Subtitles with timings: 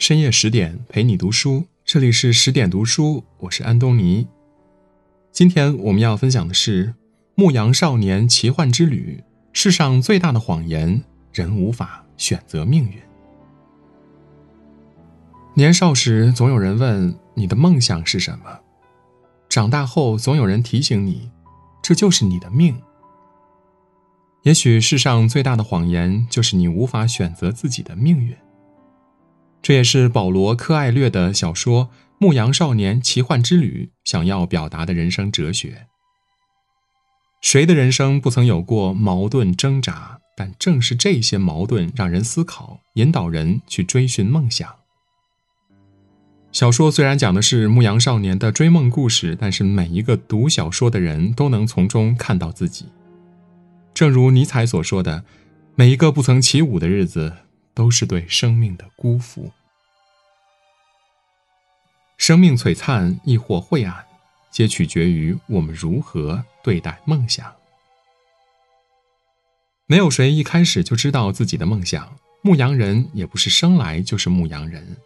[0.00, 4.26] 深夜十点陪你读书，这里是十点读书，我是安东尼。
[5.30, 6.86] 今天我们要分享的是
[7.34, 12.98] 《牧羊少年奇幻之旅》，世上最大的谎言，人无法选择命运。
[15.52, 18.58] 年少时，总有人问你的梦想是什么；
[19.50, 21.30] 长大后，总有人提醒你，
[21.82, 22.74] 这就是你的命。
[24.44, 28.34] 也许世上最大的谎言，就是你无法选择自己的命运。
[29.62, 31.86] 这也是保罗·柯艾略的小说
[32.18, 35.86] 《牧羊少年奇幻之旅》想要表达的人生哲学。
[37.42, 40.18] 谁的人生不曾有过矛盾挣扎？
[40.36, 44.74] 但正是这些矛盾，让人思考，引导人去追寻梦想。
[46.50, 52.86] 小说虽然讲的是牧羊少年的追梦故事，但是每一个读小说的人都能从中看到自己。
[53.92, 55.24] 正如尼采所说的
[55.76, 57.34] ：“每一个不曾起舞的日子。”
[57.80, 59.50] 都是对生命的辜负。
[62.18, 64.04] 生命璀璨亦或晦暗，
[64.50, 67.50] 皆取决于我们如何对待梦想。
[69.86, 74.98] 没有谁一开始就知道自己的梦想，牧羊人也不是生来就是牧羊人。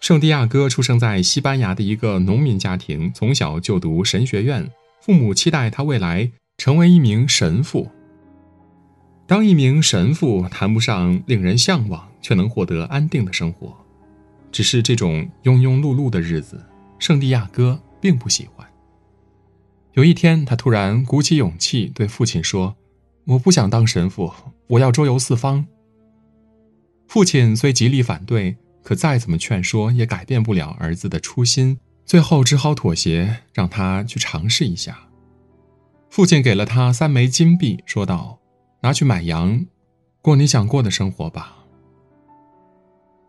[0.00, 4.70] 圣地亚哥出生在西班牙的一个农民家庭，从小就读神学院，
[5.02, 7.92] 父母期待他未来成为一名神父。
[9.26, 13.74] 当一名神父谈不上令人向往，却能获得安定的生活。
[14.52, 16.62] 只是这种庸庸碌碌的日子，
[16.98, 18.66] 圣地亚哥并不喜欢。
[19.94, 22.76] 有一天，他突然鼓起勇气对父亲说
[23.24, 24.30] ：“我不想当神父，
[24.66, 25.66] 我要周游四方。”
[27.08, 34.98] 父亲虽极力反对，可再怎么劝说也改变不了儿子的初心，最后只好妥协，让他去尝试一下。
[36.10, 38.38] 父亲给了他三枚金币，说道。
[38.84, 39.64] 拿去买羊，
[40.20, 41.56] 过你想过的生活吧。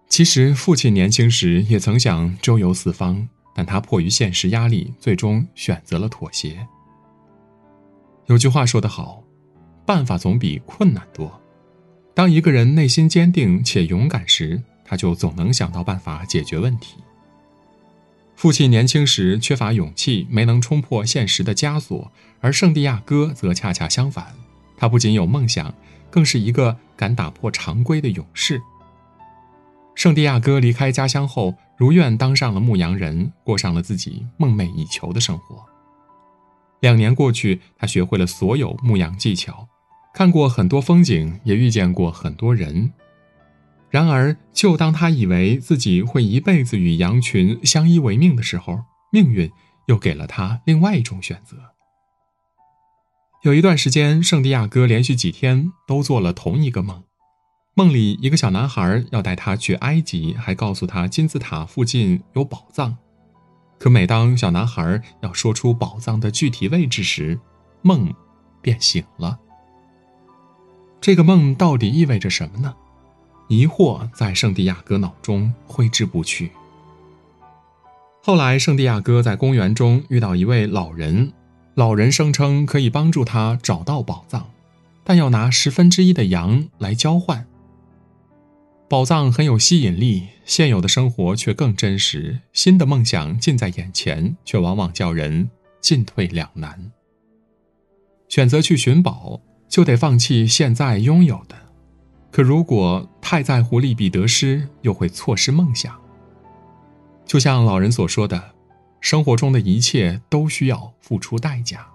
[0.10, 3.26] 其实父亲年轻时也曾想周游四方，
[3.56, 6.68] 但他迫于现实压力，最终选择了妥协。
[8.26, 9.24] 有句话说得好，
[9.86, 11.42] 办法总比困难多。
[12.14, 16.98] 当一个人内心坚定且勇敢时，他就总能想到办法解决问题。
[18.36, 24.36] 父亲年轻时缺乏勇气，没能冲破现实的枷锁，而圣地亚哥则恰恰相反。
[24.78, 25.74] 他不仅有梦想，
[26.10, 28.62] 更是一个敢打破常规的勇士。
[29.96, 35.66] 圣地亚哥离开家乡后，如愿当上了牧羊人，过上了自己梦寐以求的生活。
[36.82, 39.68] 两年过去，他学会了所有牧羊技巧，
[40.14, 42.92] 看过很多风景，也遇见过很多人。
[43.90, 49.50] 然而，就当他以为自己会一辈子与羊群相依为命的时候，命运
[49.88, 51.75] 又给了他另外一种选择。
[53.46, 57.04] 有一段时间，圣地亚哥连续几天都做了同一个梦。
[57.76, 62.98] 梦里，一个小男孩要带他去埃及，还告诉他金字塔附近有宝藏。
[63.78, 67.40] 可每当小男孩要说出宝藏的具体位置时，
[67.84, 68.12] 梦
[68.64, 69.38] 便醒了。
[71.00, 72.74] 这个梦到底意味着什么呢？
[73.48, 76.50] 疑惑在圣地亚哥脑中挥之不去。
[78.24, 81.32] 后来，圣地亚哥在公园中遇到一位老人。
[81.76, 84.50] 老人声称可以帮助他找到宝藏，
[85.04, 87.46] 但要拿十分之一的羊来交换。
[88.88, 92.40] 宝藏很有吸引力，现有的生活却更真实。
[92.54, 95.50] 新的梦想近在眼前，却往往叫人
[95.82, 96.92] 进退两难。
[98.30, 101.58] 选择去寻宝，就得放弃现在拥有的；
[102.32, 105.94] 可如果太在乎利弊得失，又会错失梦想。
[107.26, 108.55] 就像老人所说的。
[109.06, 111.86] 生活中的一切都需要付出代价。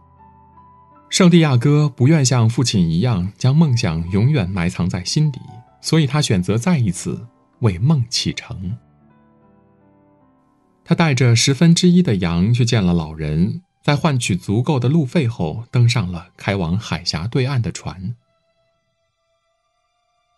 [1.09, 5.41] 圣地亚哥不愿像父亲一样将梦想永远埋藏在心底，
[5.81, 7.27] 所以他选择再一次
[7.63, 8.79] 为梦启程。
[10.85, 18.15] 他带着十分之一的羊去见了老人，在换取足够的路费后，登上了开往海峡对岸的船。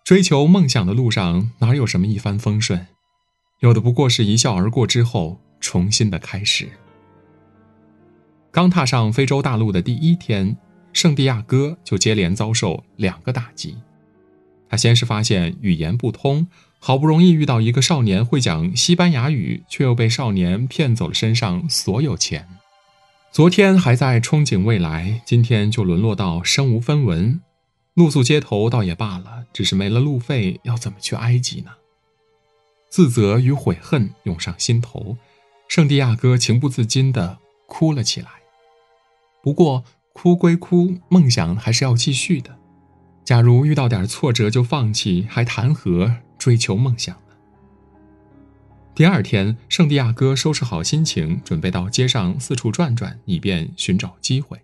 [0.03, 2.87] 追求梦想的路上哪有什么一帆风顺，
[3.61, 5.39] 有的不过是一笑而过之后。
[5.63, 6.69] 重新的开始。
[8.51, 10.55] 刚踏上非洲大陆的第一天，
[10.93, 13.79] 圣地亚哥就接连遭受两个打击。
[14.69, 16.47] 他先是发现语言不通，
[16.79, 22.47] 好不容易遇到一个少年会讲西班牙语，却又被少年骗走了身上所有钱。
[23.31, 27.41] 昨天还在憧憬未来，今天就沦落到身无分文，
[27.95, 31.71] 露宿街头倒也罢了，只是没了路费，要怎么去埃及呢？
[32.91, 35.17] 自责与悔恨涌上心头。
[35.75, 38.29] 圣地亚哥情不自禁地哭了起来。
[39.43, 39.83] 不过，
[40.13, 42.59] 哭归哭，梦想还是要继续的。
[43.25, 47.35] 假如遇到点挫折就放弃，还谈何追求梦想呢？
[48.95, 54.61] 第二天，圣地亚哥收拾好心情，准备到街上四处转转，以便寻找机会。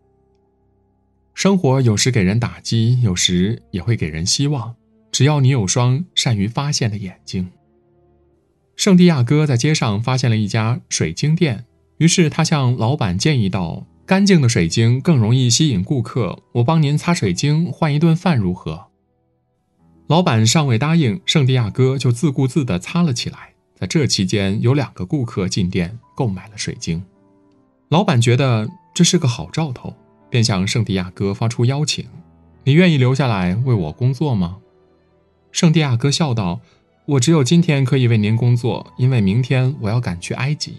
[1.32, 4.76] 生活有时给人打击，有时也会给人希望。
[5.10, 7.50] 只要你有双善于发现的眼睛。
[8.78, 11.64] 圣地亚哥在街上发现了一家水晶店，
[11.96, 18.86] 于是他向老板建议道：“干净的水晶更容易吸引顾客，我帮您擦水晶换一顿饭如何？”
[20.06, 23.52] 老板尚未答应，圣地亚哥就自顾自地擦了起来。
[23.74, 27.02] 在这期间，有两个顾客进店购买了水晶。
[27.88, 29.92] 老板觉得这是个好兆头，
[30.30, 32.06] 便向圣地亚哥发出邀请
[32.62, 34.58] ：“你愿意留下来为我工作吗？”
[35.50, 36.60] 圣地亚哥笑道
[37.08, 40.76] ：“我只有今天可以为您工作，因为明天我要赶去埃及。”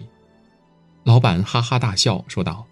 [1.02, 2.66] 老板哈哈大笑，说道：“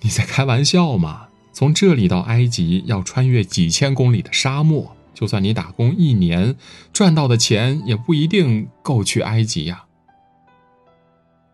[0.00, 1.28] 你在开玩笑吗？
[1.52, 6.56] 从这里到埃及要穿越几千公里的沙漠。”就算你打工一年，
[6.90, 9.84] 赚到的钱也不一定够去埃及呀。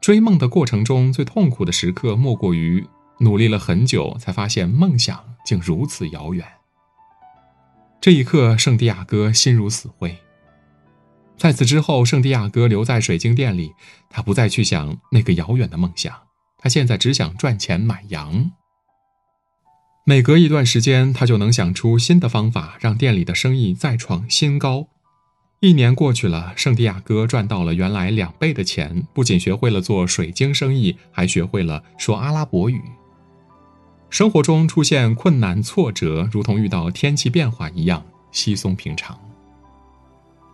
[0.00, 2.87] 追梦的过程中最痛苦的时刻，莫过于
[3.19, 6.46] 努力了很久，才发现梦想竟如此遥远。
[8.00, 10.16] 这一刻，圣地亚哥心如死灰。
[11.38, 13.73] 在此之后，圣地亚哥留在水晶店里，
[14.11, 16.12] 他不再去想那个遥远的梦想，
[16.58, 18.50] 他现在只想赚钱买羊。
[20.05, 24.88] 每隔一段时间，他就能想出新的方法，让店里的生意再创新高。
[25.61, 32.81] 一年过去了，圣地亚哥赚到了原来两倍的钱，不仅学会了做水晶生意，还学会了说阿拉伯语。
[34.11, 39.20] 生活中出现困难挫折，如同遇到天气变化一样稀松平常。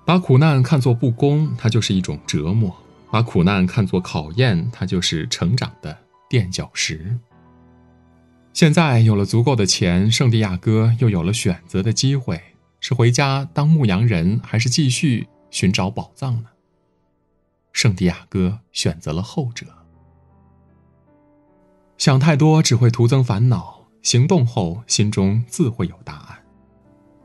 [0.05, 2.71] 把苦难看作不公，它就是一种折磨；
[3.11, 5.97] 把苦难看作考验，它就是成长的
[6.29, 7.19] 垫脚石。
[8.53, 12.41] 现在有了足够的钱，圣地亚哥又有了选择的机会：
[12.81, 16.51] 是回家当牧羊人，还是继续寻找宝藏呢？
[17.73, 19.67] 圣地亚哥选择了后者。
[21.97, 26.44] 想太多只会徒增烦恼，行动后心中自会有答案。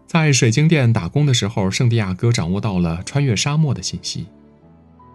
[0.10, 4.26] 在水晶店打工的时候，圣地亚哥掌握到了穿越沙漠的信息。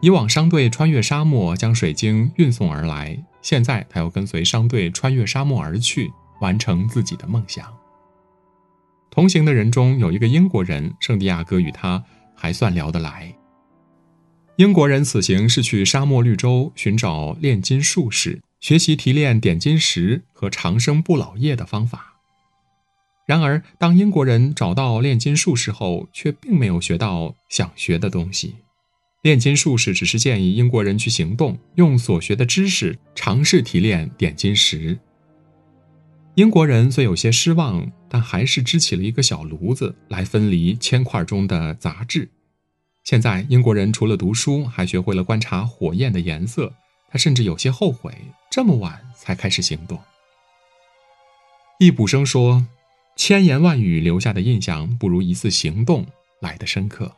[0.01, 3.19] 以往商队穿越沙漠将水晶运送而来。
[3.43, 7.67] 现在他要跟随商队穿越沙漠而去，完成自己的梦想。
[9.11, 12.01] 同行的人中有一个英国人，圣地亚哥与他
[12.37, 13.35] 还算聊得来。
[14.59, 22.14] 英国人此行是去沙漠绿洲寻找炼金术士，学习提炼点金石和长生不老液的方法。
[23.27, 28.57] 然而，当英国人找到炼金术士后，却并没有学到想学的东西。
[29.23, 34.99] 炼金术士只是建议英国人去行动，用所学的知识尝试提炼点金石。
[36.35, 42.29] 英国人虽有些失望，但还是支起了一个小炉子来分离铅块中的杂质。
[43.05, 46.73] 现在，英国人除了读书，还学会了观察火焰的颜色。
[47.11, 48.13] 他甚至有些后悔，
[48.51, 49.99] 这么晚才开始行动。
[51.79, 52.67] 易卜生说
[53.17, 56.07] ：“千言万语留下的印象，不如一次行动
[56.41, 57.13] 来的深刻。”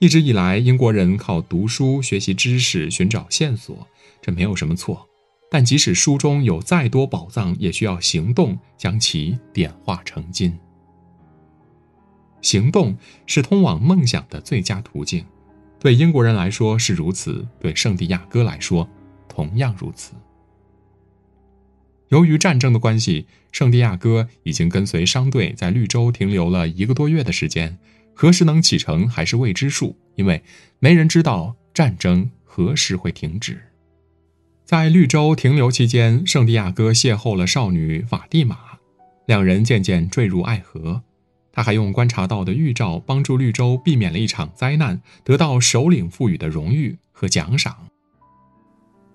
[0.00, 3.86] 一直以来，英国人靠读书学习知识，寻找线索，
[4.20, 5.08] 这没有什么错。
[5.50, 10.58] 但即使书中有再多宝藏，也需要行动将其点化成金。
[12.42, 15.24] 行动是通往梦想的最佳途径，
[15.78, 18.86] 对英国人来说是如此，对圣地亚哥来说
[19.28, 20.12] 同样如此。
[22.08, 27.78] 由于战争的关系，圣地亚哥已经跟随商队在绿洲停留了一个多月的时间。
[28.14, 30.42] 何时能启程还是未知数，因为
[30.78, 33.60] 没人知道战争何时会停止。
[34.64, 38.56] 在绿洲停留期间，圣地亚哥邂逅了少女法蒂玛，
[39.26, 41.02] 两人渐渐坠入爱河。
[41.52, 47.88] 他还用观察到的预兆帮助绿洲避免了一场灾难，得到首领赋予的荣誉和奖赏。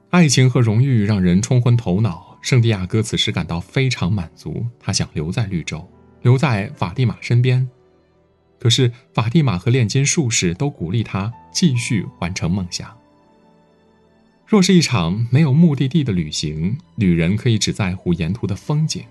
[0.09, 4.65] 爱情和荣誉让人冲昏头脑，圣地亚哥此时感到非常满足。
[4.79, 5.89] 他想留在绿洲，
[6.21, 7.69] 留在法蒂玛身边。
[8.59, 12.93] 可是，法蒂玛和炼金术士都鼓励他继续完成梦想。
[14.45, 19.03] 若是一场没有目的地的旅行，旅人可以只在乎沿途的风景；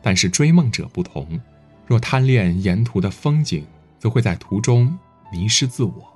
[0.00, 1.40] 但是追梦者不同，
[1.86, 3.66] 若贪恋沿途的风景，
[3.98, 4.96] 则会在途中
[5.32, 6.10] 迷失自我。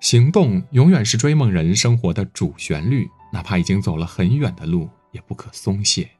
[0.00, 6.10] 行动永远是追梦人生活的主旋律，哪怕已经走了很远的路，也不可松懈。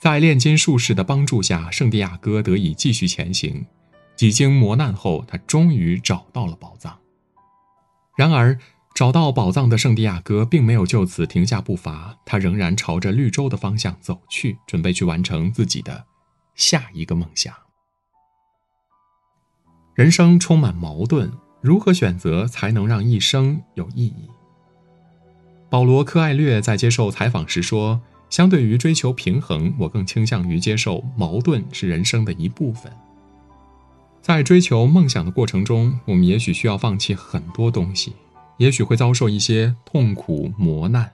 [0.00, 3.66] 在炼金术士的帮助下，圣地亚哥得以继续前行。
[4.16, 6.98] 几经磨难后，他终于找到了宝藏。
[8.16, 8.58] 然而，
[8.94, 16.04] 找到宝藏的圣地亚哥并没有就此停下步伐，他仍然朝着绿洲的方向走去，准备去完成自己的
[16.54, 17.54] 下一个梦想。
[19.94, 24.28] 人生充满矛盾，如何选择才能让一生有意义？
[25.72, 32.92] 保罗·科艾略在接受采访时说：“相对于追求平衡，我更倾向于接受矛盾是人生的一部分。
[34.20, 38.12] 在追求梦想的过程中，我们也许需要放弃很多东西，
[38.58, 41.10] 也许会遭受一些痛苦磨难。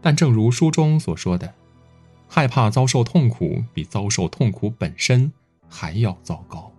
[0.00, 1.52] 但正如书中所说的，
[2.26, 5.30] 害怕遭受痛苦，比遭受痛苦本身
[5.68, 6.72] 还要糟糕。”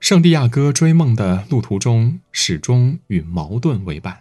[0.00, 4.18] 圣地亚哥追梦的路途中，始终与矛盾为伴。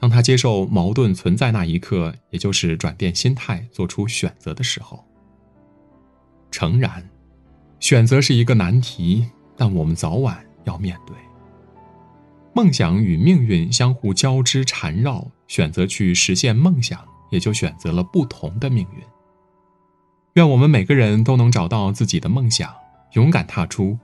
[0.00, 5.04] 当他接受矛盾存在那一刻，也就是转变心态、做出选择的时候。
[6.50, 7.08] 诚然，
[7.78, 11.14] 选择是一个难题，但我们早晚要面对。
[12.54, 19.04] 梦想与命运相互交织缠绕，选择去实现梦想，也就选择了不同的命运。
[20.34, 22.74] 愿我们每个人都能找到自己的梦想，
[23.12, 23.98] 勇敢踏出。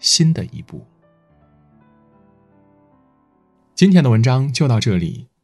[0.00, 0.84] 新的一步。
[3.74, 5.28] 今天的文章就到这里，